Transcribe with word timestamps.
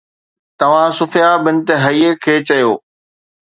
توهان 0.59 0.91
صفيه 0.99 1.29
بنت 1.43 1.67
حي 1.83 2.03
کي 2.23 2.35
چيو 2.47 2.71